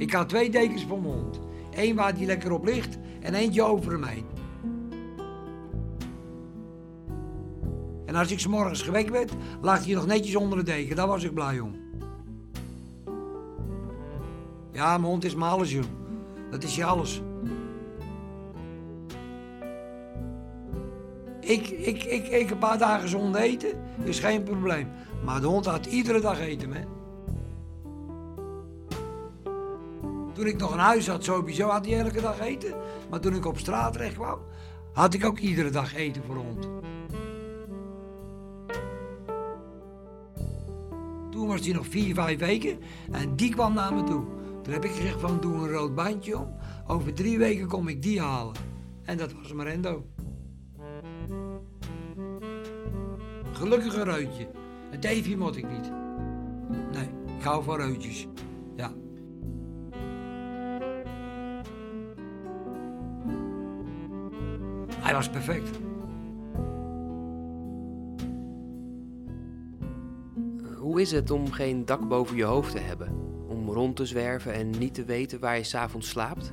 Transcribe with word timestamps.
Ik 0.00 0.12
had 0.12 0.28
twee 0.28 0.50
dekens 0.50 0.84
voor 0.84 1.00
mijn 1.00 1.14
hond. 1.14 1.40
Eén 1.70 1.96
waar 1.96 2.14
die 2.14 2.26
lekker 2.26 2.52
op 2.52 2.64
ligt 2.64 2.98
en 3.20 3.34
eentje 3.34 3.62
over 3.62 3.92
hem 3.92 4.04
heen. 4.04 4.24
En 8.06 8.14
als 8.14 8.30
ik 8.30 8.38
's 8.40 8.46
morgens 8.46 8.82
gewekt 8.82 9.10
werd, 9.10 9.32
lag 9.60 9.84
hij 9.84 9.94
nog 9.94 10.06
netjes 10.06 10.36
onder 10.36 10.58
de 10.58 10.64
deken. 10.64 10.96
Daar 10.96 11.06
was 11.06 11.24
ik 11.24 11.34
blij 11.34 11.60
om. 11.60 11.74
Ja, 14.72 14.98
mijn 14.98 15.10
hond 15.10 15.24
is 15.24 15.34
mijn 15.34 15.50
alles, 15.50 15.72
joh. 15.72 15.84
Dat 16.50 16.62
is 16.62 16.76
je 16.76 16.84
alles. 16.84 17.22
Ik, 21.40 21.68
ik, 21.68 22.04
ik, 22.04 22.28
ik 22.28 22.50
een 22.50 22.58
paar 22.58 22.78
dagen 22.78 23.08
zonder 23.08 23.40
eten 23.40 23.72
is 24.02 24.18
geen 24.18 24.42
probleem. 24.42 24.88
Maar 25.24 25.40
de 25.40 25.46
hond 25.46 25.66
had 25.66 25.86
iedere 25.86 26.20
dag 26.20 26.40
eten, 26.40 26.72
hè. 26.72 26.99
Toen 30.40 30.48
ik 30.48 30.58
nog 30.58 30.72
een 30.72 30.78
huis 30.78 31.06
had, 31.06 31.24
sowieso 31.24 31.68
had 31.68 31.86
hij 31.86 31.98
elke 31.98 32.20
dag 32.20 32.40
eten. 32.40 32.74
Maar 33.10 33.20
toen 33.20 33.34
ik 33.34 33.46
op 33.46 33.58
straat 33.58 33.92
terecht 33.92 34.14
kwam, 34.14 34.38
had 34.92 35.14
ik 35.14 35.24
ook 35.24 35.38
iedere 35.38 35.70
dag 35.70 35.94
eten 35.94 36.22
voor 36.24 36.36
hond. 36.36 36.68
Toen 41.30 41.46
was 41.46 41.60
hij 41.60 41.72
nog 41.72 41.86
vier, 41.86 42.14
vijf 42.14 42.38
weken 42.38 42.78
en 43.10 43.36
die 43.36 43.50
kwam 43.50 43.74
naar 43.74 43.94
me 43.94 44.02
toe. 44.02 44.24
Toen 44.62 44.72
heb 44.72 44.84
ik 44.84 44.90
gezegd 44.90 45.20
van 45.20 45.40
doe 45.40 45.54
een 45.54 45.70
rood 45.70 45.94
bandje 45.94 46.38
om. 46.38 46.56
Over 46.86 47.14
drie 47.14 47.38
weken 47.38 47.68
kom 47.68 47.88
ik 47.88 48.02
die 48.02 48.20
halen. 48.20 48.54
En 49.04 49.16
dat 49.16 49.32
was 49.32 49.52
Marendo. 49.52 50.06
Gelukkig 53.52 53.94
een 53.94 54.04
reutje. 54.04 54.48
Een 54.90 55.00
Davy 55.00 55.34
moet 55.34 55.56
ik 55.56 55.70
niet. 55.70 55.92
Nee, 56.92 57.08
ik 57.38 57.44
hou 57.44 57.64
van 57.64 57.76
reutjes. 57.76 58.28
Hij 65.10 65.18
was 65.18 65.30
perfect. 65.30 65.78
Hoe 70.76 71.00
is 71.00 71.12
het 71.12 71.30
om 71.30 71.52
geen 71.52 71.84
dak 71.84 72.08
boven 72.08 72.36
je 72.36 72.44
hoofd 72.44 72.72
te 72.72 72.78
hebben? 72.78 73.08
Om 73.48 73.70
rond 73.70 73.96
te 73.96 74.06
zwerven 74.06 74.52
en 74.52 74.70
niet 74.70 74.94
te 74.94 75.04
weten 75.04 75.40
waar 75.40 75.56
je 75.56 75.62
s'avonds 75.62 76.08
slaapt? 76.08 76.52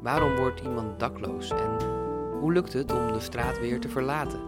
Waarom 0.00 0.36
wordt 0.36 0.60
iemand 0.60 1.00
dakloos 1.00 1.50
en 1.50 1.86
hoe 2.40 2.52
lukt 2.52 2.72
het 2.72 2.92
om 2.92 3.12
de 3.12 3.20
straat 3.20 3.58
weer 3.58 3.80
te 3.80 3.88
verlaten? 3.88 4.40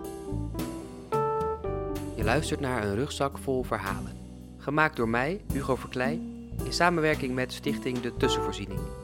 Je 2.17 2.25
luistert 2.25 2.61
naar 2.61 2.85
een 2.85 2.95
rugzak 2.95 3.39
vol 3.39 3.63
verhalen. 3.63 4.13
Gemaakt 4.57 4.97
door 4.97 5.09
mij, 5.09 5.45
Hugo 5.53 5.77
Verkleij, 5.77 6.21
in 6.65 6.73
samenwerking 6.73 7.35
met 7.35 7.53
Stichting 7.53 8.01
De 8.01 8.17
Tussenvoorziening. 8.17 9.04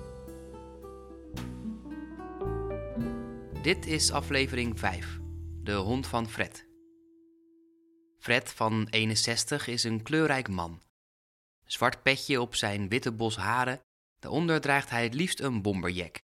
Dit 3.62 3.86
is 3.86 4.12
aflevering 4.12 4.78
5, 4.78 5.19
De 5.62 5.72
hond 5.72 6.06
van 6.06 6.28
Fred. 6.28 6.66
Fred 8.19 8.50
van 8.53 8.86
61 8.91 9.66
is 9.66 9.84
een 9.84 10.03
kleurrijk 10.03 10.48
man. 10.48 10.83
Zwart 11.64 12.03
petje 12.03 12.41
op 12.41 12.55
zijn 12.55 12.88
witte 12.88 13.12
bos 13.12 13.36
haren, 13.36 13.81
daaronder 14.19 14.61
draagt 14.61 14.91
hij 14.91 15.03
het 15.03 15.14
liefst 15.14 15.41
een 15.41 15.62
bomberjack. 15.62 16.20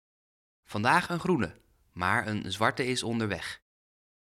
Vandaag 0.64 1.08
een 1.08 1.20
groene, 1.20 1.54
maar 1.92 2.26
een 2.26 2.52
zwarte 2.52 2.86
is 2.86 3.02
onderweg. 3.02 3.60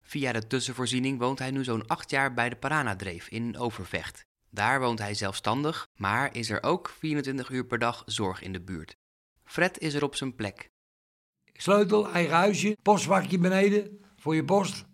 Via 0.00 0.32
de 0.32 0.46
tussenvoorziening 0.46 1.18
woont 1.18 1.38
hij 1.38 1.50
nu 1.50 1.64
zo'n 1.64 1.86
acht 1.86 2.10
jaar 2.10 2.34
bij 2.34 2.48
de 2.48 2.56
Paranadreef 2.56 3.28
in 3.28 3.58
Overvecht. 3.58 4.26
Daar 4.50 4.80
woont 4.80 4.98
hij 4.98 5.14
zelfstandig, 5.14 5.88
maar 5.94 6.34
is 6.34 6.50
er 6.50 6.62
ook 6.62 6.88
24 6.88 7.50
uur 7.50 7.66
per 7.66 7.78
dag 7.78 8.02
zorg 8.06 8.42
in 8.42 8.52
de 8.52 8.60
buurt. 8.60 8.96
Fred 9.44 9.78
is 9.78 9.94
er 9.94 10.04
op 10.04 10.14
zijn 10.14 10.34
plek. 10.34 10.74
Sleutel, 11.56 12.10
eigen 12.10 12.34
huisje, 12.34 12.76
postvakje 12.82 13.38
beneden 13.38 14.00
voor 14.16 14.34
je 14.34 14.44
post. 14.44 14.84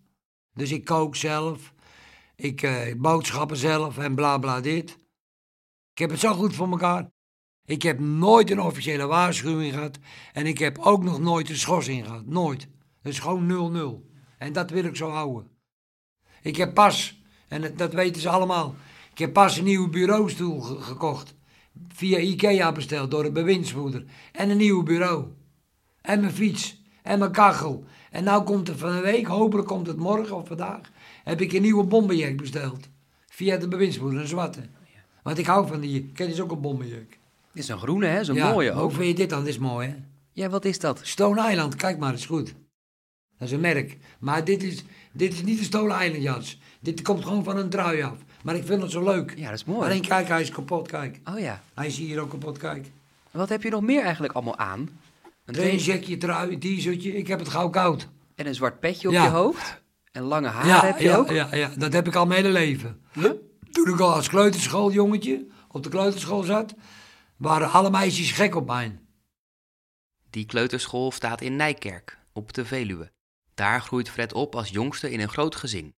Dus 0.55 0.73
ik 0.73 0.85
kook 0.85 1.17
zelf, 1.17 1.73
ik 2.37 2.63
eh, 2.63 2.95
boodschappen 2.97 3.57
zelf 3.57 3.99
en 3.99 4.15
bla 4.15 4.39
bla 4.39 4.61
dit. 4.61 4.91
Ik 5.93 5.99
heb 5.99 6.11
het 6.11 6.21
zo 6.21 6.33
goed 6.35 6.55
voor 6.55 6.71
elkaar. 6.71 7.11
Ik 7.65 7.83
heb 7.83 7.99
nooit 8.01 8.51
een 8.51 8.61
officiële 8.61 9.07
waarschuwing 9.07 9.73
gehad. 9.73 9.99
En 10.33 10.47
ik 10.47 10.59
heb 10.59 10.79
ook 10.79 11.03
nog 11.05 11.21
nooit 11.21 11.49
een 11.49 11.57
schorsing 11.57 12.05
gehad. 12.07 12.27
Nooit. 12.27 12.69
Is 13.03 13.19
gewoon 13.19 14.03
0-0. 14.07 14.11
En 14.39 14.53
dat 14.53 14.71
wil 14.71 14.85
ik 14.85 14.97
zo 14.97 15.09
houden. 15.11 15.51
Ik 16.43 16.57
heb 16.57 16.75
pas, 16.75 17.23
en 17.49 17.77
dat, 17.77 17.93
weten 17.93 18.23
ze 18.23 18.29
allemaal. 18.29 18.75
Ik 19.13 19.19
heb 19.19 19.33
pas 19.33 19.57
een 19.57 19.65
nieuwe 19.65 19.89
bureaustoel 19.89 20.61
ge- 20.61 20.81
gekocht. 20.81 21.35
Via 21.89 22.19
Ikea 22.19 22.73
besteld 22.73 23.11
door 23.11 23.25
een 23.25 23.33
bewindsvoerder. 23.33 24.05
En 24.33 24.51
een 24.51 24.57
nieuw 24.57 24.83
bureau. 24.83 25.27
En 26.03 26.21
mijn 26.21 26.33
fiets. 26.33 26.81
En 27.03 27.19
mijn 27.19 27.33
kachel. 27.33 27.85
En 28.11 28.25
nou 28.25 28.43
komt 28.45 28.69
het 28.69 28.79
van 28.79 28.93
een 28.93 29.03
week, 29.03 29.27
hopelijk 29.27 29.69
komt 29.69 29.87
het 29.87 29.97
morgen 29.97 30.37
of 30.37 30.47
vandaag, 30.47 30.81
heb 31.25 31.41
ik 31.41 31.53
een 31.53 31.63
nieuwe 31.63 31.85
bomberjack 31.85 32.37
besteld. 32.37 32.89
Via 33.27 33.57
de 33.57 33.69
bewindsvoerder, 33.69 34.21
een 34.21 34.27
zwarte. 34.27 34.61
Want 35.23 35.39
ik 35.39 35.47
hou 35.47 35.67
van 35.67 35.81
die, 35.81 36.01
kijk, 36.01 36.17
dit 36.17 36.29
is 36.29 36.41
ook 36.41 36.51
een 36.51 36.61
bomberjack. 36.61 37.09
Dit 37.53 37.63
is 37.63 37.69
een 37.69 37.79
groene, 37.79 38.07
hè? 38.07 38.25
Zo'n 38.25 38.35
Ja, 38.35 38.53
mooie 38.53 38.73
Hoe 38.73 38.83
ook. 38.83 38.93
vind 38.93 39.07
je 39.07 39.15
dit 39.15 39.31
dan? 39.31 39.45
Dit 39.45 39.49
is 39.49 39.59
mooi, 39.59 39.89
hè? 39.89 39.95
Ja, 40.33 40.49
wat 40.49 40.65
is 40.65 40.79
dat? 40.79 41.01
Stone 41.03 41.51
Island, 41.51 41.77
kijk 41.77 41.99
maar, 41.99 42.11
dat 42.11 42.19
is 42.19 42.27
goed. 42.27 42.55
Dat 43.39 43.49
is 43.49 43.55
een 43.55 43.61
merk. 43.61 43.97
Maar 44.19 44.45
dit 44.45 44.63
is, 44.63 44.85
dit 45.13 45.33
is 45.33 45.43
niet 45.43 45.59
een 45.59 45.65
Stone 45.65 46.05
Island 46.05 46.23
jas. 46.23 46.59
Dit 46.81 47.03
komt 47.03 47.25
gewoon 47.25 47.45
van 47.45 47.57
een 47.57 47.69
trui 47.69 48.03
af. 48.03 48.17
Maar 48.45 48.57
ik 48.57 48.65
vind 48.65 48.83
het 48.83 48.91
zo 48.91 49.05
leuk. 49.05 49.35
Ja, 49.37 49.45
dat 49.45 49.55
is 49.59 49.65
mooi. 49.65 49.85
Alleen 49.85 50.01
kijk, 50.01 50.29
hij 50.29 50.41
is 50.41 50.51
kapot, 50.51 50.89
kijk. 50.89 51.21
Oh 51.25 51.39
ja. 51.39 51.63
Hij 51.75 51.87
is 51.87 51.97
hier 51.97 52.21
ook 52.21 52.31
kapot, 52.31 52.59
kijk. 52.59 52.91
Wat 53.31 53.49
heb 53.49 53.63
je 53.63 53.71
nog 53.71 53.83
meer 53.83 54.03
eigenlijk 54.03 54.33
allemaal 54.33 54.59
aan? 54.59 54.89
Een 55.45 55.55
Trainingsjackje, 55.55 56.17
trui, 56.17 56.59
t-shirtje. 56.59 57.17
Ik 57.17 57.27
heb 57.27 57.39
het 57.39 57.49
gauw 57.49 57.71
koud. 57.71 58.09
en 58.35 58.47
een 58.47 58.55
zwart 58.55 58.81
petje 58.81 59.09
op 59.09 59.15
Ja. 59.15 59.25
je 59.25 59.31
hoofd? 59.31 59.83
En 60.13 60.23
lange 60.23 60.49
haar 60.49 60.67
ja, 60.67 60.85
heb 60.85 60.99
je 60.99 61.05
ja, 61.05 61.17
ook? 61.17 61.31
Ja, 61.31 61.55
ja, 61.55 61.71
dat 61.77 61.93
heb 61.93 62.07
ik 62.07 62.15
al 62.15 62.27
mijn 62.27 62.45
hele 62.45 62.53
leven. 62.59 63.03
Ja? 63.13 63.35
Toen 63.71 63.89
ik 63.89 64.01
al 64.01 64.13
als 64.15 64.29
kleuterschooljongetje 64.29 65.47
op 65.69 65.83
de 65.83 65.89
kleuterschool 65.89 66.43
zat, 66.43 66.75
waren 67.37 67.71
alle 67.71 67.91
meisjes 67.91 68.31
gek 68.33 68.55
op 68.55 68.67
mij. 68.67 68.99
Die 70.31 70.47
kleuterschool 70.47 71.11
staat 71.13 71.41
in 71.41 71.57
Nijkerk, 71.57 72.19
op 72.33 72.53
de 72.53 72.65
Veluwe. 72.65 73.13
Daar 73.55 73.81
groeit 73.81 74.11
Fred 74.11 74.33
op 74.33 74.55
als 74.55 74.69
jongste 74.69 75.11
in 75.11 75.21
een 75.21 75.29
groot 75.29 75.57
gezin. 75.57 75.95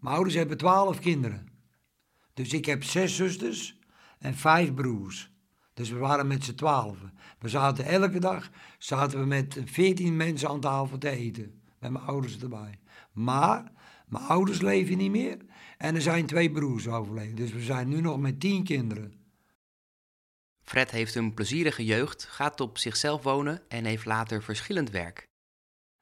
Mijn 0.00 0.14
ouders 0.14 0.34
hebben 0.36 0.56
twaalf 0.56 0.98
kinderen. 0.98 1.48
Dus 2.34 2.52
ik 2.52 2.64
heb 2.64 2.84
zes 2.84 3.16
zusters 3.16 3.78
en 4.18 4.34
vijf 4.34 4.74
broers. 4.74 5.30
Dus 5.78 5.90
we 5.90 5.98
waren 5.98 6.26
met 6.26 6.44
z'n 6.44 6.54
twaalfen. 6.54 7.12
We 7.38 7.48
zaten 7.48 7.84
elke 7.84 8.18
dag 8.18 8.50
zaten 8.78 9.18
we 9.18 9.26
met 9.26 9.60
veertien 9.64 10.16
mensen 10.16 10.48
aan 10.48 10.60
tafel 10.60 10.98
te 10.98 11.10
eten. 11.10 11.60
Met 11.78 11.90
mijn 11.90 12.04
ouders 12.04 12.38
erbij. 12.38 12.78
Maar 13.12 13.72
mijn 14.06 14.24
ouders 14.24 14.60
leven 14.60 14.96
niet 14.96 15.10
meer. 15.10 15.38
En 15.76 15.94
er 15.94 16.02
zijn 16.02 16.26
twee 16.26 16.50
broers 16.50 16.88
overleden. 16.88 17.36
Dus 17.36 17.52
we 17.52 17.62
zijn 17.62 17.88
nu 17.88 18.00
nog 18.00 18.18
met 18.18 18.40
tien 18.40 18.64
kinderen. 18.64 19.12
Fred 20.62 20.90
heeft 20.90 21.14
een 21.14 21.34
plezierige 21.34 21.84
jeugd, 21.84 22.24
gaat 22.24 22.60
op 22.60 22.78
zichzelf 22.78 23.22
wonen 23.22 23.62
en 23.68 23.84
heeft 23.84 24.04
later 24.04 24.42
verschillend 24.42 24.90
werk. 24.90 25.28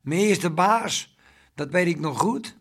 Mijn 0.01 0.21
eerste 0.21 0.51
baas, 0.51 1.17
dat 1.55 1.71
weet 1.71 1.87
ik 1.87 1.99
nog 1.99 2.19
goed. 2.19 2.57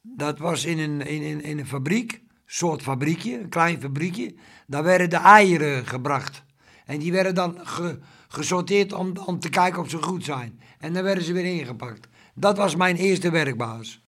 Dat 0.00 0.38
was 0.38 0.64
in 0.64 0.78
een, 0.78 1.00
in, 1.00 1.22
in, 1.22 1.40
in 1.40 1.58
een 1.58 1.66
fabriek, 1.66 2.22
soort 2.52 2.82
fabriekje, 2.82 3.38
een 3.40 3.48
klein 3.48 3.80
fabriekje. 3.80 4.34
Daar 4.66 4.82
werden 4.82 5.10
de 5.10 5.16
eieren 5.16 5.86
gebracht. 5.86 6.42
En 6.86 6.98
die 6.98 7.12
werden 7.12 7.34
dan 7.34 7.58
ge- 7.62 7.98
gesorteerd 8.28 8.92
om, 8.92 9.12
om 9.26 9.38
te 9.40 9.48
kijken 9.48 9.80
of 9.82 9.90
ze 9.90 10.02
goed 10.02 10.24
zijn. 10.24 10.60
En 10.78 10.92
dan 10.92 11.02
werden 11.02 11.24
ze 11.24 11.32
weer 11.32 11.44
ingepakt. 11.60 12.08
Dat 12.34 12.56
was 12.56 12.76
mijn 12.76 12.96
eerste 12.96 13.30
werkbaas. 13.30 14.00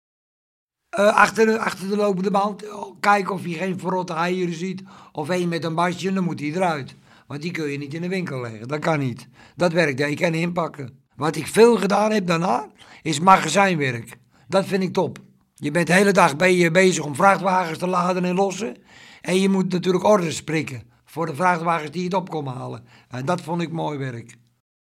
Eh, 0.89 1.17
achter, 1.17 1.47
de, 1.47 1.59
achter 1.59 1.89
de 1.89 1.97
lopende 1.97 2.31
band, 2.31 2.73
oh, 2.73 2.97
kijken 3.01 3.35
of 3.35 3.47
je 3.47 3.55
geen 3.55 3.79
verrotte 3.79 4.13
eieren 4.13 4.55
ziet. 4.55 4.83
Of 5.13 5.29
één 5.29 5.49
met 5.49 5.65
een 5.65 5.75
basje, 5.75 6.13
dan 6.13 6.25
moet 6.25 6.39
die 6.39 6.55
eruit. 6.55 6.95
Want 7.27 7.43
die 7.43 7.51
kun 7.51 7.71
je 7.71 7.79
niet 7.79 7.95
in 7.95 8.03
de 8.03 8.09
winkel 8.09 8.41
leggen, 8.41 8.69
dat 8.69 8.81
kan 8.81 8.99
niet. 8.99 9.29
Dat 9.57 9.73
werk 9.73 10.01
ik 10.01 10.21
en 10.21 10.35
inpakken. 10.35 11.01
Wat 11.17 11.37
ik 11.37 11.47
veel 11.47 11.77
gedaan 11.77 12.13
heb 12.13 12.27
daarna, 12.27 12.71
is 13.03 13.21
magazijnwerk. 13.21 14.19
Dat 14.49 14.67
vind 14.67 14.83
ik 14.83 14.93
top. 14.93 15.19
Je 15.63 15.71
bent 15.71 15.87
de 15.87 15.93
hele 15.93 16.13
dag 16.13 16.37
ben 16.37 16.53
je 16.53 16.71
bezig 16.71 17.05
om 17.05 17.15
vrachtwagens 17.15 17.79
te 17.79 17.87
laden 17.87 18.25
en 18.25 18.35
lossen. 18.35 18.77
En 19.21 19.41
je 19.41 19.49
moet 19.49 19.73
natuurlijk 19.73 20.05
orders 20.05 20.45
prikken 20.45 20.91
voor 21.05 21.27
de 21.27 21.35
vrachtwagens 21.35 21.91
die 21.91 22.05
het 22.05 22.15
op 22.15 22.31
komen 22.31 22.55
halen. 22.55 22.87
En 23.09 23.25
dat 23.25 23.41
vond 23.41 23.63
ik 23.63 23.73
mooi 23.73 23.99
werk. 23.99 24.37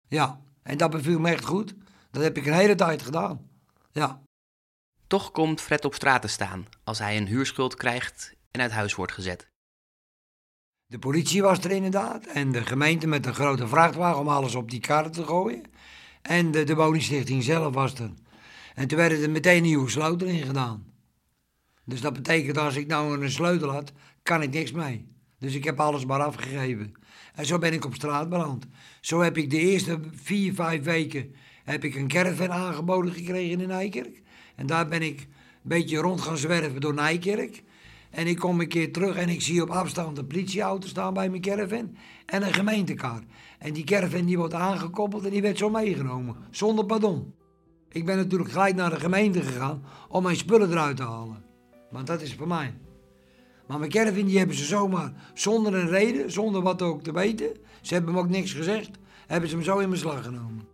Ja, 0.08 0.42
en 0.64 0.78
dat 0.78 0.92
beviel 0.92 1.20
me 1.20 1.30
echt 1.30 1.46
goed. 1.46 1.76
Dat 2.12 2.24
heb 2.24 2.38
ik 2.38 2.46
een 2.46 2.54
hele 2.54 2.76
tijd 2.76 3.02
gedaan. 3.02 3.50
Ja. 3.92 4.22
Toch 5.08 5.32
komt 5.32 5.62
Fred 5.62 5.86
op 5.86 5.94
straat 5.94 6.22
te 6.22 6.28
staan 6.28 6.66
als 6.84 7.00
hij 7.00 7.18
een 7.18 7.28
huurschuld 7.28 7.76
krijgt 7.76 8.36
en 8.52 8.62
uit 8.62 8.72
huis 8.72 8.96
wordt 8.96 9.14
gezet. 9.14 9.48
De 10.86 11.00
politie 11.00 11.42
was 11.42 11.60
er 11.60 11.72
inderdaad. 11.72 12.26
En 12.26 12.52
de 12.52 12.66
gemeente 12.66 13.08
met 13.08 13.26
een 13.26 13.34
grote 13.34 13.68
vrachtwagen 13.68 14.20
om 14.20 14.28
alles 14.28 14.56
op 14.56 14.70
die 14.70 14.80
karren 14.80 15.12
te 15.12 15.26
gooien. 15.26 15.64
En 16.22 16.52
de, 16.52 16.64
de 16.64 16.76
woningstichting 16.76 17.44
zelf 17.44 17.74
was 17.74 17.94
er. 17.94 18.12
En 18.76 18.88
toen 18.88 18.98
werden 18.98 19.22
er 19.22 19.30
meteen 19.30 19.62
nieuwe 19.62 19.90
sleutels 19.90 20.32
in 20.32 20.46
gedaan. 20.46 20.86
Dus 21.86 22.02
dat 22.02 22.14
betekent 22.14 22.58
als 22.58 22.76
ik 22.76 22.88
nou 22.88 23.22
een 23.22 23.32
sleutel 23.32 23.70
had, 23.70 23.92
kan 24.24 24.42
ik 24.42 24.52
niks 24.52 24.72
mee. 24.72 25.08
Dus 25.40 25.56
ik 25.56 25.64
heb 25.64 25.80
alles 25.80 26.06
maar 26.06 26.24
afgegeven. 26.24 26.94
En 27.36 27.46
zo 27.46 27.58
ben 27.58 27.74
ik 27.74 27.86
op 27.86 27.96
straat 27.96 28.30
beland. 28.30 28.66
Zo 29.02 29.22
heb 29.22 29.38
ik 29.38 29.50
de 29.50 29.60
eerste 29.60 30.00
vier, 30.12 30.54
vijf 30.54 30.84
weken 30.84 31.36
heb 31.64 31.84
ik 31.84 31.96
een 31.96 32.08
caravan 32.08 32.52
aangeboden 32.52 33.14
gekregen 33.14 33.62
in 33.62 33.68
Nijkerk. 33.68 34.22
En 34.56 34.66
daar 34.66 34.88
ben 34.88 35.02
ik 35.02 35.20
een 35.20 35.28
beetje 35.62 35.98
rond 35.98 36.22
gaan 36.22 36.38
zwerven 36.38 36.82
door 36.82 36.94
Nijkerk. 36.94 37.64
En 38.10 38.28
ik 38.28 38.40
kom 38.40 38.60
een 38.60 38.68
keer 38.68 38.92
terug 38.92 39.16
en 39.16 39.30
ik 39.30 39.42
zie 39.42 39.62
op 39.62 39.70
afstand 39.70 40.18
een 40.18 40.28
politieauto 40.28 40.88
staan 40.88 41.14
bij 41.14 41.30
mijn 41.30 41.42
caravan 41.42 41.96
en 42.26 42.46
een 42.46 42.54
gemeentekaart. 42.54 43.24
En 43.60 43.74
die 43.74 43.84
caravan 43.84 44.26
die 44.26 44.38
wordt 44.38 44.54
aangekoppeld 44.54 45.26
en 45.26 45.32
die 45.32 45.42
werd 45.42 45.58
zo 45.58 45.70
meegenomen, 45.70 46.36
zonder 46.52 46.86
pardon. 46.86 47.34
Ik 47.92 48.06
ben 48.06 48.18
natuurlijk 48.18 48.52
gelijk 48.52 48.76
naar 48.76 48.90
de 48.90 49.00
gemeente 49.00 49.42
gegaan 49.42 49.84
om 50.10 50.24
mijn 50.24 50.36
spullen 50.36 50.72
eruit 50.72 50.98
te 50.98 51.04
halen. 51.04 51.44
Want 51.90 52.08
dat 52.08 52.22
is 52.22 52.36
voor 52.36 52.48
mij. 52.48 52.74
Maar 53.68 53.80
mijn 53.80 53.92
caravan 53.92 54.26
die 54.26 54.38
hebben 54.38 54.56
ze 54.56 54.66
zomaar, 54.66 55.14
zonder 55.34 55.74
een 55.74 55.90
reden, 55.90 56.32
zonder 56.32 56.62
wat 56.62 56.82
ook 56.82 57.04
te 57.04 57.14
weten. 57.14 57.58
Ze 57.82 57.94
hebben 57.94 58.14
me 58.14 58.20
ook 58.20 58.30
niks 58.30 58.54
gezegd, 58.54 58.90
hebben 59.28 59.50
ze 59.50 59.56
hem 59.56 59.64
zo 59.64 59.78
in 59.78 59.90
beslag 59.90 60.24
genomen. 60.24 60.68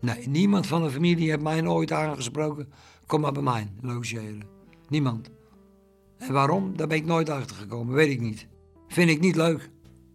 Nee, 0.00 0.28
niemand 0.28 0.66
van 0.66 0.82
de 0.82 0.90
familie 0.90 1.30
heeft 1.30 1.42
mij 1.42 1.66
ooit 1.66 1.92
aangesproken. 1.92 2.72
Kom 3.06 3.20
maar 3.20 3.32
bij 3.32 3.42
mij 3.42 3.72
logeren. 3.80 4.42
Niemand. 4.88 5.30
En 6.18 6.32
waarom? 6.32 6.76
Daar 6.76 6.86
ben 6.86 6.96
ik 6.96 7.04
nooit 7.04 7.28
achter 7.28 7.56
gekomen, 7.56 7.94
weet 7.94 8.10
ik 8.10 8.20
niet. 8.20 8.46
Vind 8.88 9.10
ik 9.10 9.20
niet 9.20 9.36
leuk. 9.36 9.70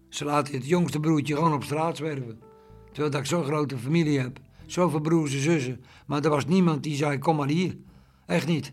Ze 0.10 0.25
laten 0.25 0.54
het 0.54 0.68
jongste 0.68 1.00
broertje 1.00 1.36
gewoon 1.36 1.54
op 1.54 1.63
straat 1.63 1.98
zwerven. 1.98 2.49
Terwijl 2.91 3.21
ik 3.21 3.25
zo'n 3.25 3.44
grote 3.44 3.77
familie 3.77 4.19
heb. 4.19 4.39
Zoveel 4.65 5.00
broers 5.00 5.33
en 5.33 5.39
zussen. 5.39 5.83
Maar 6.07 6.24
er 6.24 6.30
was 6.30 6.45
niemand 6.45 6.83
die 6.83 6.95
zei, 6.95 7.18
kom 7.18 7.36
maar 7.36 7.47
hier. 7.47 7.77
Echt 8.25 8.47
niet. 8.47 8.71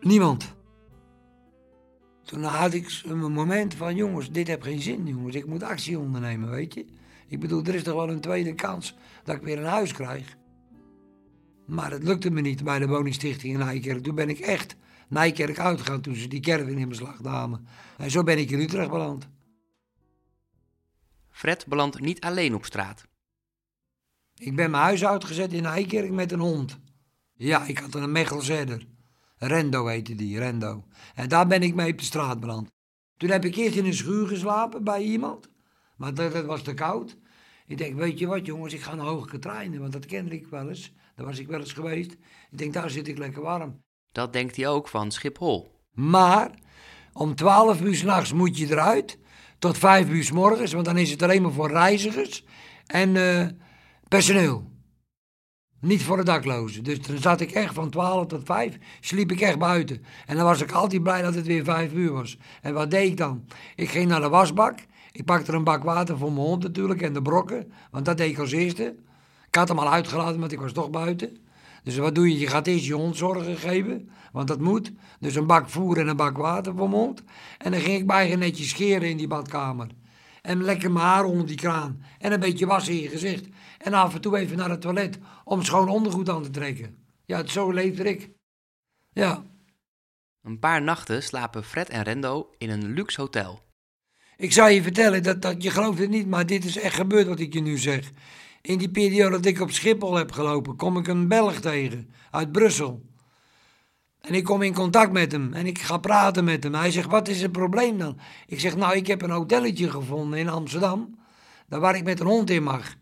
Niemand. 0.00 0.54
Toen 2.24 2.42
had 2.42 2.72
ik 2.72 3.02
een 3.04 3.32
moment 3.32 3.74
van, 3.74 3.94
jongens, 3.94 4.30
dit 4.30 4.46
heeft 4.46 4.62
geen 4.64 4.80
zin, 4.80 5.06
jongens. 5.06 5.34
Ik 5.34 5.46
moet 5.46 5.62
actie 5.62 5.98
ondernemen, 5.98 6.50
weet 6.50 6.74
je. 6.74 6.86
Ik 7.28 7.40
bedoel, 7.40 7.64
er 7.64 7.74
is 7.74 7.82
toch 7.82 7.94
wel 7.94 8.10
een 8.10 8.20
tweede 8.20 8.54
kans 8.54 8.96
dat 9.24 9.36
ik 9.36 9.42
weer 9.42 9.58
een 9.58 9.64
huis 9.64 9.92
krijg. 9.92 10.36
Maar 11.66 11.90
het 11.90 12.02
lukte 12.02 12.30
me 12.30 12.40
niet 12.40 12.64
bij 12.64 12.78
de 12.78 12.86
woningstichting 12.86 13.52
in 13.52 13.58
Nijkerk. 13.58 14.02
Toen 14.02 14.14
ben 14.14 14.28
ik 14.28 14.38
echt 14.38 14.76
Nijkerk 15.08 15.58
uitgegaan 15.58 16.00
toen 16.00 16.14
ze 16.14 16.28
die 16.28 16.40
caravan 16.40 16.78
in 16.78 16.88
beslag 16.88 17.22
namen. 17.22 17.66
En 17.96 18.10
zo 18.10 18.22
ben 18.22 18.38
ik 18.38 18.50
in 18.50 18.60
Utrecht 18.60 18.90
beland. 18.90 19.28
Fred 21.36 21.66
belandt 21.66 22.00
niet 22.00 22.20
alleen 22.20 22.54
op 22.54 22.64
straat. 22.64 23.06
Ik 24.34 24.56
ben 24.56 24.70
mijn 24.70 24.82
huis 24.82 25.04
uitgezet 25.04 25.52
in 25.52 25.62
Nijkerk 25.62 26.10
met 26.10 26.32
een 26.32 26.40
hond. 26.40 26.78
Ja, 27.34 27.64
ik 27.64 27.78
had 27.78 27.94
een 27.94 28.12
Mechelzedder. 28.12 28.86
Rendo 29.36 29.86
heette 29.86 30.14
die, 30.14 30.38
Rendo. 30.38 30.84
En 31.14 31.28
daar 31.28 31.46
ben 31.46 31.62
ik 31.62 31.74
mee 31.74 31.92
op 31.92 31.98
de 31.98 32.04
straat 32.04 32.40
beland. 32.40 32.70
Toen 33.16 33.30
heb 33.30 33.44
ik 33.44 33.56
eerst 33.56 33.76
in 33.76 33.84
een 33.84 33.94
schuur 33.94 34.26
geslapen 34.26 34.84
bij 34.84 35.02
iemand. 35.02 35.50
Maar 35.96 36.14
dat, 36.14 36.32
dat 36.32 36.44
was 36.44 36.62
te 36.62 36.74
koud. 36.74 37.16
Ik 37.66 37.78
denk, 37.78 37.98
weet 37.98 38.18
je 38.18 38.26
wat 38.26 38.46
jongens, 38.46 38.72
ik 38.72 38.82
ga 38.82 38.94
naar 38.94 39.06
Hoge 39.06 39.38
Trainen, 39.38 39.80
want 39.80 39.92
dat 39.92 40.06
kende 40.06 40.34
ik 40.34 40.46
wel 40.46 40.68
eens. 40.68 40.92
Daar 41.14 41.26
was 41.26 41.38
ik 41.38 41.46
wel 41.46 41.60
eens 41.60 41.72
geweest. 41.72 42.12
Ik 42.50 42.58
denk, 42.58 42.72
daar 42.72 42.90
zit 42.90 43.08
ik 43.08 43.18
lekker 43.18 43.42
warm. 43.42 43.82
Dat 44.12 44.32
denkt 44.32 44.56
hij 44.56 44.68
ook 44.68 44.88
van 44.88 45.10
Schiphol. 45.10 45.80
Maar 45.90 46.50
om 47.12 47.34
12 47.34 47.80
uur 47.80 47.94
s'nachts 47.94 48.32
moet 48.32 48.58
je 48.58 48.66
eruit. 48.66 49.18
Tot 49.58 49.78
5 49.78 50.08
uur 50.08 50.24
s 50.24 50.30
morgens, 50.30 50.72
want 50.72 50.84
dan 50.84 50.98
is 50.98 51.10
het 51.10 51.22
alleen 51.22 51.42
maar 51.42 51.52
voor 51.52 51.70
reizigers 51.70 52.44
en 52.86 53.16
eh, 53.16 53.46
personeel. 54.08 54.74
Niet 55.80 56.02
voor 56.02 56.16
de 56.16 56.24
daklozen. 56.24 56.84
Dus 56.84 57.00
dan 57.02 57.18
zat 57.18 57.40
ik 57.40 57.50
echt 57.50 57.74
van 57.74 57.90
12 57.90 58.26
tot 58.26 58.42
5, 58.44 58.78
sliep 59.00 59.32
ik 59.32 59.40
echt 59.40 59.58
buiten. 59.58 60.04
En 60.26 60.36
dan 60.36 60.44
was 60.44 60.60
ik 60.60 60.72
altijd 60.72 61.02
blij 61.02 61.22
dat 61.22 61.34
het 61.34 61.46
weer 61.46 61.64
5 61.64 61.92
uur 61.92 62.12
was. 62.12 62.38
En 62.62 62.74
wat 62.74 62.90
deed 62.90 63.10
ik 63.10 63.16
dan? 63.16 63.44
Ik 63.74 63.90
ging 63.90 64.08
naar 64.08 64.20
de 64.20 64.28
wasbak. 64.28 64.78
Ik 65.12 65.24
pakte 65.24 65.50
er 65.50 65.56
een 65.56 65.64
bak 65.64 65.82
water 65.82 66.18
voor 66.18 66.32
mijn 66.32 66.46
hond 66.46 66.62
natuurlijk 66.62 67.02
en 67.02 67.12
de 67.12 67.22
brokken, 67.22 67.72
want 67.90 68.04
dat 68.04 68.16
deed 68.16 68.30
ik 68.30 68.38
als 68.38 68.52
eerste. 68.52 68.94
Ik 69.46 69.54
had 69.54 69.68
hem 69.68 69.78
al 69.78 69.92
uitgelaten, 69.92 70.40
want 70.40 70.52
ik 70.52 70.60
was 70.60 70.72
toch 70.72 70.90
buiten. 70.90 71.45
Dus 71.86 71.96
wat 71.96 72.14
doe 72.14 72.28
je? 72.28 72.38
Je 72.38 72.46
gaat 72.46 72.66
eerst 72.66 72.84
je 72.84 72.94
hond 72.94 73.16
zorgen 73.16 73.56
geven, 73.56 74.10
want 74.32 74.48
dat 74.48 74.60
moet. 74.60 74.92
Dus 75.20 75.34
een 75.34 75.46
bak 75.46 75.68
voer 75.68 75.98
en 75.98 76.08
een 76.08 76.16
bak 76.16 76.36
water 76.36 76.74
voor 76.76 76.88
mijn 76.88 77.00
hond. 77.00 77.22
En 77.58 77.70
dan 77.70 77.80
ging 77.80 77.98
ik 78.00 78.06
bij 78.06 78.36
netjes 78.36 78.68
scheren 78.68 79.08
in 79.08 79.16
die 79.16 79.26
badkamer. 79.26 79.88
En 80.42 80.62
lekker 80.62 80.92
mijn 80.92 81.06
haar 81.06 81.24
onder 81.24 81.46
die 81.46 81.56
kraan. 81.56 82.02
En 82.18 82.32
een 82.32 82.40
beetje 82.40 82.66
wassen 82.66 82.94
in 82.94 83.00
je 83.00 83.08
gezicht. 83.08 83.46
En 83.78 83.92
af 83.92 84.14
en 84.14 84.20
toe 84.20 84.36
even 84.36 84.56
naar 84.56 84.70
het 84.70 84.80
toilet 84.80 85.18
om 85.44 85.62
schoon 85.62 85.88
ondergoed 85.88 86.28
aan 86.28 86.42
te 86.42 86.50
trekken. 86.50 86.96
Ja, 87.24 87.46
zo 87.46 87.70
leefde 87.70 88.04
ik. 88.04 88.30
Ja. 89.12 89.44
Een 90.42 90.58
paar 90.58 90.82
nachten 90.82 91.22
slapen 91.22 91.64
Fred 91.64 91.88
en 91.88 92.02
Rendo 92.02 92.50
in 92.58 92.70
een 92.70 92.92
luxe 92.92 93.20
hotel. 93.20 93.60
Ik 94.36 94.52
zou 94.52 94.70
je 94.70 94.82
vertellen, 94.82 95.22
dat, 95.22 95.42
dat, 95.42 95.62
je 95.62 95.70
gelooft 95.70 95.98
het 95.98 96.10
niet, 96.10 96.26
maar 96.26 96.46
dit 96.46 96.64
is 96.64 96.78
echt 96.78 96.94
gebeurd 96.94 97.26
wat 97.26 97.40
ik 97.40 97.52
je 97.52 97.60
nu 97.60 97.78
zeg. 97.78 98.12
In 98.66 98.78
die 98.78 98.90
periode 98.90 99.36
dat 99.36 99.44
ik 99.44 99.60
op 99.60 99.70
Schiphol 99.70 100.14
heb 100.14 100.32
gelopen, 100.32 100.76
kom 100.76 100.96
ik 100.96 101.06
een 101.06 101.28
Belg 101.28 101.60
tegen 101.60 102.10
uit 102.30 102.52
Brussel. 102.52 103.02
En 104.20 104.34
ik 104.34 104.44
kom 104.44 104.62
in 104.62 104.74
contact 104.74 105.12
met 105.12 105.32
hem 105.32 105.52
en 105.52 105.66
ik 105.66 105.78
ga 105.78 105.98
praten 105.98 106.44
met 106.44 106.62
hem. 106.62 106.74
Hij 106.74 106.90
zegt, 106.90 107.10
wat 107.10 107.28
is 107.28 107.42
het 107.42 107.52
probleem 107.52 107.98
dan? 107.98 108.18
Ik 108.46 108.60
zeg, 108.60 108.76
nou, 108.76 108.96
ik 108.96 109.06
heb 109.06 109.22
een 109.22 109.30
hotelletje 109.30 109.90
gevonden 109.90 110.38
in 110.38 110.48
Amsterdam, 110.48 111.18
daar 111.68 111.80
waar 111.80 111.96
ik 111.96 112.04
met 112.04 112.20
een 112.20 112.26
hond 112.26 112.50
in 112.50 112.62
mag. 112.62 112.94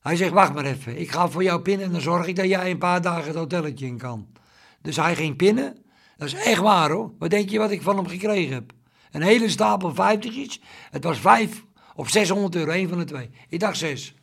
Hij 0.00 0.16
zegt, 0.16 0.32
wacht 0.32 0.54
maar 0.54 0.64
even, 0.64 1.00
ik 1.00 1.10
ga 1.10 1.28
voor 1.28 1.42
jou 1.42 1.60
pinnen 1.60 1.86
en 1.86 1.92
dan 1.92 2.00
zorg 2.00 2.26
ik 2.26 2.36
dat 2.36 2.48
jij 2.48 2.70
een 2.70 2.78
paar 2.78 3.02
dagen 3.02 3.26
het 3.26 3.36
hotelletje 3.36 3.86
in 3.86 3.98
kan. 3.98 4.28
Dus 4.82 4.96
hij 4.96 5.14
ging 5.14 5.36
pinnen. 5.36 5.82
Dat 6.16 6.28
is 6.28 6.34
echt 6.34 6.60
waar 6.60 6.90
hoor. 6.90 7.12
Wat 7.18 7.30
denk 7.30 7.48
je 7.48 7.58
wat 7.58 7.70
ik 7.70 7.82
van 7.82 7.96
hem 7.96 8.06
gekregen 8.06 8.54
heb? 8.54 8.72
Een 9.10 9.22
hele 9.22 9.48
stapel 9.48 9.94
vijftigjes. 9.94 10.62
Het 10.90 11.04
was 11.04 11.18
vijf 11.18 11.64
of 11.94 12.08
600 12.10 12.54
euro, 12.54 12.70
één 12.70 12.88
van 12.88 12.98
de 12.98 13.04
twee. 13.04 13.30
Ik 13.48 13.60
dacht 13.60 13.76
zes. 13.76 14.16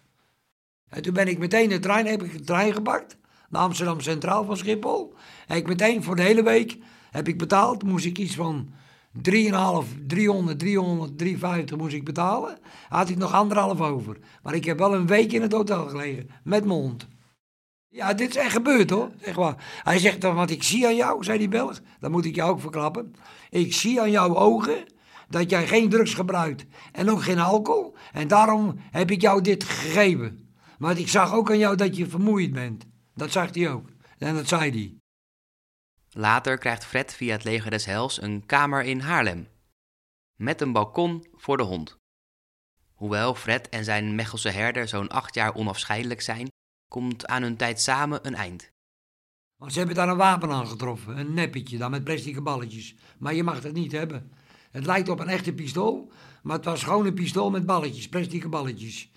En 0.90 1.02
toen 1.02 1.14
ben 1.14 1.28
ik 1.28 1.38
meteen 1.38 1.70
de 1.70 1.80
trein, 1.80 2.06
heb 2.06 2.24
ik 2.24 2.32
de 2.32 2.44
trein 2.44 2.74
gepakt. 2.74 3.18
Naar 3.50 3.62
Amsterdam 3.62 4.02
Centraal 4.02 4.46
van 4.46 4.58
Schiphol. 4.58 5.14
En 5.48 5.58
ik 5.58 5.68
meteen 5.68 6.04
voor 6.04 6.16
de 6.16 6.22
hele 6.22 6.44
week 6.44 6.78
heb 7.12 7.28
ik 7.28 7.38
betaald. 7.38 7.84
Moest 7.84 8.06
ik 8.06 8.18
iets 8.18 8.36
van 8.36 8.70
3,5, 9.16 9.22
300, 10.08 10.60
300, 10.60 11.18
350 11.18 11.78
moest 11.78 11.94
ik 11.94 12.04
betalen. 12.04 12.58
Had 12.90 13.10
ik 13.10 13.18
nog 13.18 13.34
anderhalf 13.34 13.82
over. 13.82 14.18
Maar 14.44 14.54
ik 14.54 14.66
heb 14.66 14.78
wel 14.78 14.94
een 14.94 15.08
week 15.08 15.32
in 15.32 15.42
het 15.42 15.52
hotel 15.52 15.88
gelegen. 15.88 16.30
Met 16.44 16.66
mijn 16.66 16.80
hond. 16.80 17.08
Ja, 17.90 18.14
dit 18.14 18.30
is 18.30 18.36
echt 18.36 18.52
gebeurd 18.52 18.90
hoor. 18.90 19.12
Echt 19.22 19.36
waar. 19.36 19.82
Hij 19.84 20.00
zegt 20.00 20.22
dan, 20.22 20.36
wat 20.36 20.50
ik 20.50 20.64
zie 20.64 20.86
aan 20.86 20.96
jou, 20.96 21.24
zei 21.24 21.38
die 21.38 21.48
Belg. 21.48 21.82
Dat 22.00 22.12
moet 22.12 22.26
ik 22.26 22.36
jou 22.36 22.52
ook 22.52 22.62
verklappen. 22.62 23.14
Ik 23.50 23.74
zie 23.74 24.02
aan 24.02 24.12
jouw 24.12 24.36
ogen 24.36 24.84
dat 25.30 25.50
jij 25.50 25.68
geen 25.68 25.90
drugs 25.90 26.14
gebruikt. 26.14 26.66
En 26.92 27.10
ook 27.10 27.24
geen 27.24 27.40
alcohol. 27.40 27.96
En 28.14 28.28
daarom 28.28 28.76
heb 28.92 29.12
ik 29.12 29.22
jou 29.22 29.42
dit 29.42 29.64
gegeven. 29.64 30.45
Maar 30.78 31.00
ik 31.00 31.08
zag 31.08 31.34
ook 31.34 31.50
aan 31.50 31.58
jou 31.58 31.76
dat 31.76 31.96
je 31.96 32.10
vermoeid 32.10 32.54
bent. 32.54 32.86
Dat 33.16 33.32
zag 33.32 33.54
hij 33.54 33.70
ook. 33.70 33.90
En 34.18 34.36
dat 34.36 34.48
zei 34.48 34.72
hij. 34.72 34.98
Later 36.10 36.58
krijgt 36.58 36.86
Fred 36.86 37.14
via 37.14 37.32
het 37.32 37.44
leger 37.44 37.72
des 37.72 37.86
Hels 37.86 38.22
een 38.22 38.46
kamer 38.46 38.84
in 38.84 39.00
Haarlem. 39.00 39.48
Met 40.36 40.62
een 40.62 40.72
balkon 40.72 41.28
voor 41.34 41.58
de 41.58 41.64
hond. 41.64 41.98
Hoewel 42.94 43.36
Fred 43.36 43.70
en 43.70 43.84
zijn 43.84 44.16
Mechelse 44.16 44.50
herder 44.50 44.88
zo'n 44.88 45.10
acht 45.10 45.36
jaar 45.36 45.56
onafscheidelijk 45.56 46.22
zijn, 46.22 46.52
komt 46.90 47.28
aan 47.28 47.42
hun 47.42 47.58
tijd 47.58 47.82
samen 47.82 48.28
een 48.28 48.36
eind. 48.36 48.72
Want 49.56 49.72
ze 49.72 49.78
hebben 49.78 49.96
daar 49.96 50.10
een 50.10 50.18
wapen 50.18 50.52
aan 50.52 50.68
getroffen, 50.68 51.18
een 51.18 51.34
neppetje 51.34 51.78
dan 51.78 51.92
met 51.92 52.04
plastic 52.04 52.44
balletjes. 52.44 52.96
Maar 53.18 53.34
je 53.34 53.44
mag 53.44 53.64
het 53.64 53.74
niet 53.74 53.92
hebben. 53.92 54.32
Het 54.72 54.86
lijkt 54.86 55.10
op 55.10 55.20
een 55.20 55.28
echte 55.28 55.54
pistool, 55.54 56.12
maar 56.44 56.56
het 56.56 56.66
was 56.66 56.84
gewoon 56.84 57.06
een 57.06 57.14
pistool 57.14 57.50
met 57.50 57.66
balletjes, 57.66 58.10
plastic 58.10 58.50
balletjes. 58.50 59.12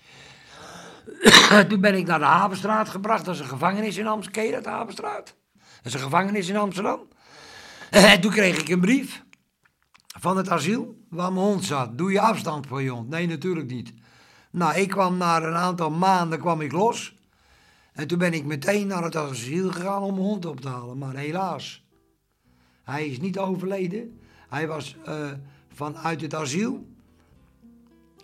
Toen 1.69 1.81
ben 1.81 1.95
ik 1.95 2.07
naar 2.07 2.19
de 2.19 2.25
Havenstraat 2.25 2.89
gebracht. 2.89 3.25
Dat 3.25 3.33
is 3.33 3.41
een 3.41 3.47
gevangenis 3.47 3.97
in 3.97 4.07
Amsterdam. 4.07 4.43
Ken 4.43 4.51
je 4.51 4.61
dat, 4.61 4.73
Havenstraat? 4.73 5.35
Dat 5.53 5.85
is 5.85 5.93
een 5.93 5.99
gevangenis 5.99 6.49
in 6.49 6.57
Amsterdam. 6.57 7.07
En 7.89 8.21
toen 8.21 8.31
kreeg 8.31 8.59
ik 8.59 8.69
een 8.69 8.79
brief 8.79 9.23
van 10.19 10.37
het 10.37 10.49
asiel 10.49 11.05
waar 11.09 11.33
mijn 11.33 11.45
hond 11.45 11.65
zat. 11.65 11.97
Doe 11.97 12.11
je 12.11 12.19
afstand 12.19 12.67
voor 12.67 12.81
je 12.81 12.89
hond? 12.89 13.09
Nee, 13.09 13.27
natuurlijk 13.27 13.69
niet. 13.69 13.93
Nou, 14.51 14.75
ik 14.75 14.89
kwam 14.89 15.17
na 15.17 15.43
een 15.43 15.53
aantal 15.53 15.89
maanden 15.89 16.39
kwam 16.39 16.61
ik 16.61 16.71
los. 16.71 17.15
En 17.93 18.07
toen 18.07 18.17
ben 18.17 18.33
ik 18.33 18.45
meteen 18.45 18.87
naar 18.87 19.03
het 19.03 19.15
asiel 19.15 19.71
gegaan 19.71 20.01
om 20.01 20.13
mijn 20.13 20.25
hond 20.25 20.45
op 20.45 20.61
te 20.61 20.67
halen. 20.67 20.97
Maar 20.97 21.15
helaas, 21.15 21.85
hij 22.83 23.07
is 23.07 23.19
niet 23.19 23.37
overleden. 23.37 24.19
Hij 24.49 24.67
was 24.67 24.95
uh, 25.07 25.31
vanuit 25.73 26.21
het 26.21 26.35
asiel 26.35 26.87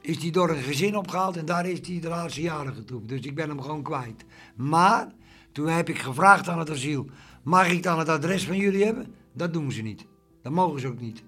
is 0.05 0.21
hij 0.21 0.31
door 0.31 0.49
een 0.49 0.63
gezin 0.63 0.97
opgehaald 0.97 1.37
en 1.37 1.45
daar 1.45 1.65
is 1.65 1.87
hij 1.87 1.99
de 1.99 2.07
laatste 2.07 2.41
jaren 2.41 2.73
getoefd. 2.73 3.07
Dus 3.07 3.21
ik 3.21 3.35
ben 3.35 3.49
hem 3.49 3.61
gewoon 3.61 3.83
kwijt. 3.83 4.25
Maar 4.55 5.07
toen 5.51 5.67
heb 5.67 5.89
ik 5.89 5.97
gevraagd 5.97 6.47
aan 6.47 6.59
het 6.59 6.69
asiel: 6.69 7.05
mag 7.43 7.71
ik 7.71 7.83
dan 7.83 7.99
het 7.99 8.09
adres 8.09 8.45
van 8.45 8.57
jullie 8.57 8.85
hebben? 8.85 9.13
Dat 9.33 9.53
doen 9.53 9.71
ze 9.71 9.81
niet. 9.81 10.05
Dat 10.41 10.51
mogen 10.51 10.79
ze 10.79 10.87
ook 10.87 10.99
niet. 10.99 11.23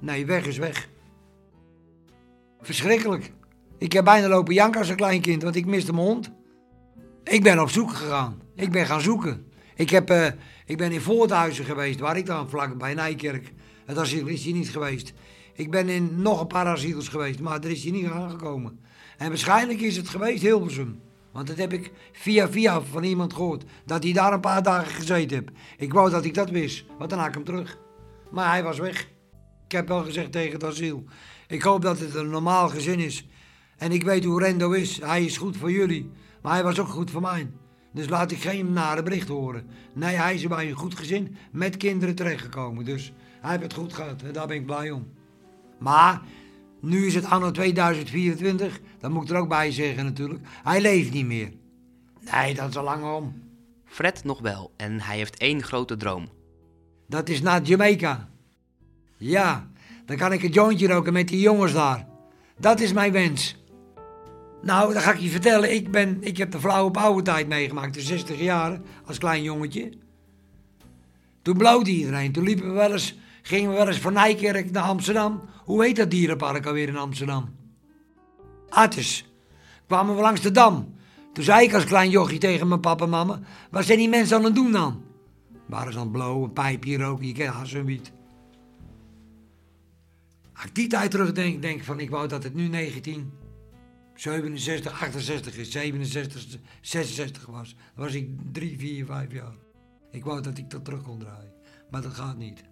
Nee, 0.00 0.26
weg 0.26 0.46
is 0.46 0.58
weg. 0.58 0.88
Verschrikkelijk. 2.60 3.32
Ik 3.78 3.92
heb 3.92 4.04
bijna 4.04 4.28
lopen 4.28 4.54
janken 4.54 4.80
als 4.80 4.88
een 4.88 4.96
klein 4.96 5.20
kind, 5.20 5.42
want 5.42 5.56
ik 5.56 5.66
miste 5.66 5.92
mijn 5.92 6.06
hond. 6.06 6.30
Ik 7.24 7.42
ben 7.42 7.60
op 7.60 7.70
zoek 7.70 7.92
gegaan. 7.92 8.40
Ik 8.54 8.70
ben 8.70 8.86
gaan 8.86 9.00
zoeken. 9.00 9.46
Ik, 9.74 9.90
heb, 9.90 10.10
eh, 10.10 10.26
ik 10.66 10.76
ben 10.76 10.92
in 10.92 11.00
Voorthuizen 11.00 11.64
geweest, 11.64 12.00
waar 12.00 12.16
ik 12.16 12.26
dan 12.26 12.48
vlak 12.48 12.78
bij 12.78 12.94
Nijkerk. 12.94 13.52
Het 13.86 13.98
asiel 13.98 14.26
is 14.26 14.44
hier 14.44 14.54
niet 14.54 14.70
geweest. 14.70 15.12
Ik 15.58 15.70
ben 15.70 15.88
in 15.88 16.22
nog 16.22 16.40
een 16.40 16.46
paar 16.46 16.66
asiels 16.66 17.08
geweest, 17.08 17.40
maar 17.40 17.60
er 17.60 17.70
is 17.70 17.82
hier 17.82 17.92
niet 17.92 18.06
aangekomen. 18.06 18.78
En 19.16 19.28
waarschijnlijk 19.28 19.80
is 19.80 19.96
het 19.96 20.08
geweest 20.08 20.42
Hilversum. 20.42 21.00
Want 21.32 21.46
dat 21.46 21.56
heb 21.56 21.72
ik 21.72 21.92
via 22.12 22.48
via 22.48 22.80
van 22.80 23.02
iemand 23.02 23.32
gehoord. 23.32 23.64
Dat 23.84 24.02
hij 24.02 24.12
daar 24.12 24.32
een 24.32 24.40
paar 24.40 24.62
dagen 24.62 24.92
gezeten 24.92 25.36
heeft. 25.36 25.50
Ik 25.78 25.92
wou 25.92 26.10
dat 26.10 26.24
ik 26.24 26.34
dat 26.34 26.50
wist, 26.50 26.84
want 26.98 27.10
dan 27.10 27.18
haak 27.18 27.28
ik 27.28 27.34
hem 27.34 27.44
terug. 27.44 27.78
Maar 28.30 28.50
hij 28.50 28.62
was 28.62 28.78
weg. 28.78 29.08
Ik 29.64 29.72
heb 29.72 29.88
wel 29.88 30.04
gezegd 30.04 30.32
tegen 30.32 30.52
het 30.52 30.64
asiel. 30.64 31.04
Ik 31.48 31.62
hoop 31.62 31.82
dat 31.82 31.98
het 31.98 32.14
een 32.14 32.30
normaal 32.30 32.68
gezin 32.68 32.98
is. 32.98 33.26
En 33.76 33.92
ik 33.92 34.02
weet 34.02 34.24
hoe 34.24 34.42
Rendo 34.42 34.70
is. 34.70 35.00
Hij 35.00 35.24
is 35.24 35.36
goed 35.36 35.56
voor 35.56 35.72
jullie. 35.72 36.10
Maar 36.42 36.52
hij 36.52 36.62
was 36.62 36.80
ook 36.80 36.88
goed 36.88 37.10
voor 37.10 37.20
mij. 37.22 37.50
Dus 37.92 38.08
laat 38.08 38.30
ik 38.30 38.38
geen 38.38 38.72
nare 38.72 39.02
bericht 39.02 39.28
horen. 39.28 39.66
Nee, 39.94 40.16
hij 40.16 40.34
is 40.34 40.46
bij 40.46 40.68
een 40.68 40.76
goed 40.76 40.94
gezin 40.94 41.36
met 41.50 41.76
kinderen 41.76 42.14
terechtgekomen. 42.14 42.84
Dus 42.84 43.12
hij 43.40 43.50
heeft 43.50 43.62
het 43.62 43.72
goed 43.72 43.92
gehad 43.92 44.22
en 44.22 44.32
daar 44.32 44.46
ben 44.46 44.56
ik 44.56 44.66
blij 44.66 44.90
om. 44.90 45.16
Maar 45.78 46.20
nu 46.80 47.06
is 47.06 47.14
het 47.14 47.24
anno 47.24 47.50
2024, 47.50 48.80
dat 48.98 49.10
moet 49.10 49.22
ik 49.22 49.30
er 49.30 49.36
ook 49.36 49.48
bij 49.48 49.72
zeggen 49.72 50.04
natuurlijk. 50.04 50.40
Hij 50.62 50.80
leeft 50.80 51.12
niet 51.12 51.26
meer. 51.26 51.52
Nee, 52.32 52.54
dat 52.54 52.68
is 52.68 52.76
al 52.76 52.84
lang 52.84 53.04
om. 53.16 53.42
Fred 53.84 54.24
nog 54.24 54.40
wel 54.40 54.72
en 54.76 55.00
hij 55.00 55.16
heeft 55.16 55.36
één 55.36 55.62
grote 55.62 55.96
droom. 55.96 56.28
Dat 57.06 57.28
is 57.28 57.42
naar 57.42 57.62
Jamaica. 57.62 58.28
Ja, 59.16 59.70
dan 60.06 60.16
kan 60.16 60.32
ik 60.32 60.42
een 60.42 60.50
jointje 60.50 60.86
roken 60.86 61.12
met 61.12 61.28
die 61.28 61.40
jongens 61.40 61.72
daar. 61.72 62.06
Dat 62.58 62.80
is 62.80 62.92
mijn 62.92 63.12
wens. 63.12 63.56
Nou, 64.62 64.92
dan 64.92 65.02
ga 65.02 65.12
ik 65.12 65.18
je 65.18 65.28
vertellen. 65.28 65.74
Ik, 65.74 65.90
ben, 65.90 66.18
ik 66.20 66.36
heb 66.36 66.50
de 66.50 66.60
flauwe 66.60 66.98
oude 66.98 67.22
tijd 67.22 67.48
meegemaakt, 67.48 67.94
de 67.94 68.00
60 68.00 68.40
jaar, 68.40 68.80
als 69.04 69.18
klein 69.18 69.42
jongetje. 69.42 69.90
Toen 71.42 71.56
bloot 71.56 71.88
iedereen. 71.88 72.32
Toen 72.32 72.44
liepen 72.44 72.66
we 72.66 72.72
wel 72.72 72.92
eens, 72.92 73.18
gingen 73.48 73.70
we 73.70 73.76
wel 73.76 73.86
eens 73.86 73.98
van 73.98 74.12
Nijkerk 74.12 74.70
naar 74.70 74.82
Amsterdam. 74.82 75.40
Hoe 75.64 75.84
heet 75.84 75.96
dat 75.96 76.10
dierenpark 76.10 76.66
alweer 76.66 76.88
in 76.88 76.96
Amsterdam? 76.96 77.54
Artes. 78.68 79.32
Kwamen 79.86 80.14
we 80.14 80.20
langs 80.20 80.40
de 80.40 80.50
Dam. 80.50 80.94
Toen 81.32 81.44
zei 81.44 81.66
ik 81.66 81.74
als 81.74 81.84
klein 81.84 82.10
jochie 82.10 82.38
tegen 82.38 82.68
mijn 82.68 82.80
papa 82.80 83.04
en 83.04 83.10
mama... 83.10 83.40
Wat 83.70 83.84
zijn 83.84 83.98
die 83.98 84.08
mensen 84.08 84.36
aan 84.36 84.44
het 84.44 84.54
doen 84.54 84.72
dan? 84.72 85.02
Waren 85.66 85.92
ze 85.92 85.98
aan 85.98 86.04
het 86.04 86.12
blowen, 86.12 86.52
pijpje 86.52 86.98
roken, 86.98 87.26
je 87.26 87.32
kent 87.32 87.72
een 87.72 87.84
wiet. 87.84 88.12
Als 90.54 90.64
ik 90.64 90.74
die 90.74 90.86
tijd 90.86 91.10
terugdenk, 91.10 91.62
denk 91.62 91.78
ik 91.78 91.84
van... 91.84 92.00
Ik 92.00 92.10
wou 92.10 92.28
dat 92.28 92.42
het 92.42 92.54
nu 92.54 92.68
19... 92.68 93.32
67, 94.14 94.92
68 94.92 95.56
is, 95.56 95.70
67, 95.70 96.60
66 96.80 97.46
was. 97.46 97.76
Dan 97.94 98.04
was 98.04 98.14
ik 98.14 98.28
3, 98.52 98.78
4, 98.78 99.06
5 99.06 99.32
jaar. 99.32 99.54
Ik 100.10 100.24
wou 100.24 100.40
dat 100.40 100.58
ik 100.58 100.70
dat 100.70 100.84
terug 100.84 101.02
kon 101.02 101.18
draaien. 101.18 101.52
Maar 101.90 102.02
dat 102.02 102.14
gaat 102.14 102.36
niet. 102.36 102.62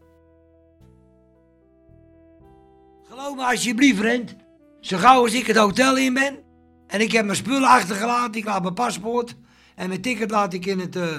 Geloof 3.08 3.36
me 3.36 3.44
alsjeblieft, 3.44 3.98
vriend. 3.98 4.36
Zo 4.80 4.98
gauw 4.98 5.22
als 5.22 5.34
ik 5.34 5.46
het 5.46 5.56
hotel 5.56 5.96
in 5.96 6.14
ben. 6.14 6.38
En 6.86 7.00
ik 7.00 7.12
heb 7.12 7.24
mijn 7.24 7.36
spullen 7.36 7.68
achtergelaten. 7.68 8.40
Ik 8.40 8.44
laat 8.44 8.62
mijn 8.62 8.74
paspoort. 8.74 9.36
En 9.74 9.88
mijn 9.88 10.00
ticket 10.00 10.30
laat 10.30 10.52
ik 10.52 10.66
in 10.66 10.78
het... 10.78 10.96
Uh... 10.96 11.18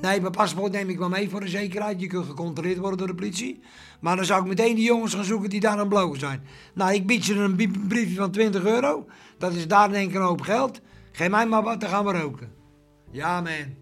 Nee, 0.00 0.20
mijn 0.20 0.32
paspoort 0.32 0.72
neem 0.72 0.88
ik 0.88 0.98
wel 0.98 1.08
mee 1.08 1.30
voor 1.30 1.40
de 1.40 1.48
zekerheid. 1.48 2.00
Je 2.00 2.06
kunt 2.06 2.26
gecontroleerd 2.26 2.78
worden 2.78 2.98
door 2.98 3.06
de 3.06 3.14
politie. 3.14 3.60
Maar 4.00 4.16
dan 4.16 4.24
zou 4.24 4.42
ik 4.42 4.48
meteen 4.48 4.74
die 4.74 4.84
jongens 4.84 5.14
gaan 5.14 5.24
zoeken 5.24 5.50
die 5.50 5.60
daar 5.60 5.78
aan 5.78 5.88
blowen 5.88 6.18
zijn. 6.18 6.42
Nou, 6.74 6.94
ik 6.94 7.06
bied 7.06 7.24
ze 7.24 7.34
een 7.34 7.56
briefje 7.88 8.14
van 8.14 8.30
20 8.30 8.64
euro. 8.64 9.06
Dat 9.38 9.52
is 9.52 9.68
daar 9.68 9.90
denk 9.90 10.08
ik 10.08 10.14
een 10.14 10.22
hoop 10.22 10.40
geld. 10.40 10.80
Geef 11.12 11.28
mij 11.28 11.46
maar 11.46 11.62
wat, 11.62 11.80
dan 11.80 11.90
gaan 11.90 12.04
we 12.04 12.12
roken. 12.12 12.52
Ja, 13.10 13.40
man. 13.40 13.74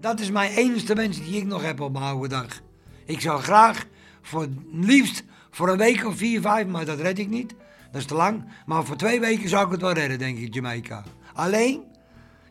Dat 0.00 0.20
is 0.20 0.30
mijn 0.30 0.52
enige 0.52 0.94
wens 0.94 1.24
die 1.24 1.36
ik 1.36 1.46
nog 1.46 1.62
heb 1.62 1.80
op 1.80 1.92
mijn 1.92 2.04
oude 2.04 2.28
dag. 2.28 2.60
Ik 3.04 3.20
zou 3.20 3.40
graag, 3.42 3.86
voor 4.24 4.48
liefst 4.72 5.24
voor 5.50 5.68
een 5.68 5.78
week 5.78 6.06
of 6.06 6.16
vier, 6.16 6.40
vijf, 6.40 6.66
maar 6.66 6.84
dat 6.84 7.00
red 7.00 7.18
ik 7.18 7.28
niet. 7.28 7.54
Dat 7.90 8.00
is 8.00 8.06
te 8.06 8.14
lang. 8.14 8.44
Maar 8.66 8.84
voor 8.84 8.96
twee 8.96 9.20
weken 9.20 9.48
zou 9.48 9.64
ik 9.66 9.72
het 9.72 9.80
wel 9.80 9.92
redden, 9.92 10.18
denk 10.18 10.38
ik, 10.38 10.54
Jamaica. 10.54 11.04
Alleen, 11.32 11.82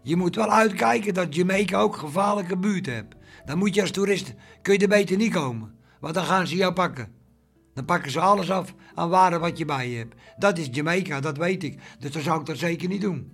je 0.01 0.15
moet 0.15 0.35
wel 0.35 0.51
uitkijken 0.51 1.13
dat 1.13 1.35
Jamaica 1.35 1.79
ook 1.79 1.95
gevaarlijke 1.95 2.57
buurt 2.57 2.85
hebt. 2.85 3.15
Dan 3.45 3.57
moet 3.57 3.75
je 3.75 3.81
als 3.81 3.91
toerist, 3.91 4.33
kun 4.61 4.73
je 4.73 4.79
er 4.79 4.87
beter 4.87 5.17
niet 5.17 5.33
komen. 5.33 5.75
Want 5.99 6.13
dan 6.13 6.23
gaan 6.23 6.47
ze 6.47 6.55
jou 6.55 6.73
pakken. 6.73 7.11
Dan 7.73 7.85
pakken 7.85 8.11
ze 8.11 8.19
alles 8.19 8.51
af 8.51 8.73
aan 8.95 9.09
waarde 9.09 9.37
wat 9.37 9.57
je 9.57 9.65
bij 9.65 9.89
je 9.89 9.97
hebt. 9.97 10.15
Dat 10.37 10.57
is 10.57 10.67
Jamaica, 10.71 11.19
dat 11.19 11.37
weet 11.37 11.63
ik. 11.63 11.79
Dus 11.99 12.11
dan 12.11 12.21
zou 12.21 12.39
ik 12.39 12.45
dat 12.45 12.57
zeker 12.57 12.87
niet 12.87 13.01
doen. 13.01 13.31